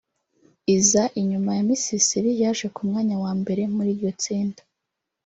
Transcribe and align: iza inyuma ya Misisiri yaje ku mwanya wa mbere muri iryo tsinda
iza 0.75 1.03
inyuma 1.21 1.49
ya 1.57 1.63
Misisiri 1.69 2.29
yaje 2.41 2.65
ku 2.75 2.81
mwanya 2.87 3.15
wa 3.23 3.31
mbere 3.39 3.61
muri 3.75 3.89
iryo 3.95 4.11
tsinda 4.21 4.61